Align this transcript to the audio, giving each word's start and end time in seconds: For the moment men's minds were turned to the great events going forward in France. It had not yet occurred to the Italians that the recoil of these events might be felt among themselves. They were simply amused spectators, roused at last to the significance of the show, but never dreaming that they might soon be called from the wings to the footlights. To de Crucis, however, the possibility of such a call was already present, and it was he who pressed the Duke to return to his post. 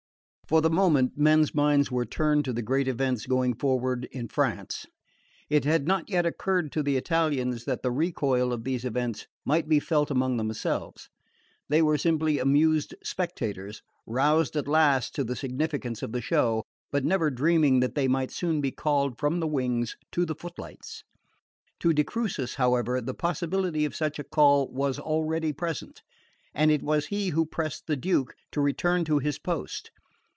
For 0.47 0.59
the 0.59 0.69
moment 0.69 1.17
men's 1.17 1.55
minds 1.55 1.89
were 1.93 2.03
turned 2.03 2.43
to 2.43 2.51
the 2.51 2.61
great 2.61 2.89
events 2.89 3.25
going 3.25 3.53
forward 3.53 4.03
in 4.11 4.27
France. 4.27 4.85
It 5.49 5.63
had 5.63 5.87
not 5.87 6.09
yet 6.09 6.25
occurred 6.25 6.73
to 6.73 6.83
the 6.83 6.97
Italians 6.97 7.63
that 7.63 7.83
the 7.83 7.89
recoil 7.91 8.51
of 8.51 8.65
these 8.65 8.83
events 8.83 9.27
might 9.45 9.69
be 9.69 9.79
felt 9.79 10.11
among 10.11 10.35
themselves. 10.35 11.07
They 11.69 11.81
were 11.81 11.97
simply 11.97 12.37
amused 12.37 12.93
spectators, 13.01 13.81
roused 14.05 14.57
at 14.57 14.67
last 14.67 15.15
to 15.15 15.23
the 15.23 15.37
significance 15.37 16.03
of 16.03 16.11
the 16.11 16.19
show, 16.19 16.63
but 16.91 17.05
never 17.05 17.31
dreaming 17.31 17.79
that 17.79 17.95
they 17.95 18.09
might 18.09 18.29
soon 18.29 18.59
be 18.59 18.71
called 18.73 19.17
from 19.17 19.39
the 19.39 19.47
wings 19.47 19.95
to 20.11 20.25
the 20.25 20.35
footlights. 20.35 21.05
To 21.79 21.93
de 21.93 22.03
Crucis, 22.03 22.55
however, 22.55 22.99
the 22.99 23.13
possibility 23.13 23.85
of 23.85 23.95
such 23.95 24.19
a 24.19 24.23
call 24.25 24.67
was 24.67 24.99
already 24.99 25.53
present, 25.53 26.01
and 26.53 26.69
it 26.71 26.83
was 26.83 27.05
he 27.05 27.29
who 27.29 27.45
pressed 27.45 27.87
the 27.87 27.95
Duke 27.95 28.35
to 28.51 28.59
return 28.59 29.05
to 29.05 29.19
his 29.19 29.39
post. 29.39 29.91